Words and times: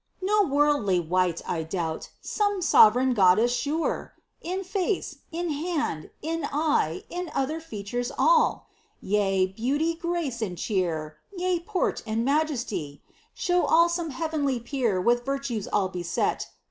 No 0.19 0.41
worldly 0.41 0.99
wight, 0.99 1.43
I 1.47 1.61
doubt— 1.61 2.09
some 2.21 2.63
sovereign 2.63 3.13
goddess, 3.13 3.55
sure 3.55 4.13
1 4.41 4.53
In 4.55 4.63
&ce, 4.65 5.17
in 5.31 5.51
hand, 5.51 6.09
in 6.23 6.47
eye, 6.51 7.03
in 7.11 7.29
other 7.35 7.59
features 7.59 8.11
all, 8.17 8.65
Yea, 8.99 9.45
beauty, 9.45 9.93
grace, 9.93 10.41
and 10.41 10.57
cheer— 10.57 11.19
^yea, 11.39 11.63
port 11.63 12.01
and 12.07 12.25
majesty, 12.25 13.03
Shew 13.35 13.63
all 13.63 13.89
some 13.89 14.09
heavenly 14.09 14.59
peer 14.59 14.99
with 14.99 15.23
virtues 15.23 15.67
all 15.67 15.87
beset. 15.89 16.47